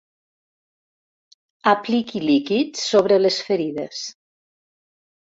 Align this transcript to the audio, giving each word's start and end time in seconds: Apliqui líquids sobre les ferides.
Apliqui 1.73 2.23
líquids 2.31 2.89
sobre 2.95 3.23
les 3.23 3.41
ferides. 3.51 4.05